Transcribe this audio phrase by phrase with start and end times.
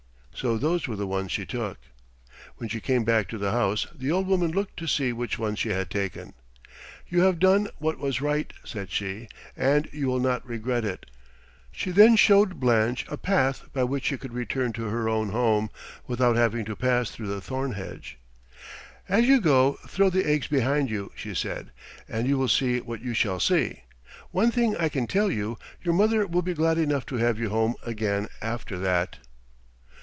[0.33, 1.77] So those were the ones she took.
[2.57, 5.59] When she came back to the house the old woman looked to see which ones
[5.59, 6.33] she had taken.
[7.07, 11.05] "You have done what was right," said she, "and you will not regret it."
[11.71, 15.69] She then showed Blanche a path by which she could return to her own home
[16.07, 18.17] without having to pass through the thorn hedge.
[19.07, 21.69] "As you go throw the eggs behind you," she said,
[22.09, 23.83] "and you will see what you shall see.
[24.31, 27.49] One thing I can tell you, your mother will be glad enough to have you
[27.51, 29.19] home again after that."